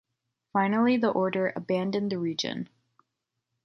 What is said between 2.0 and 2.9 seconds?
the region.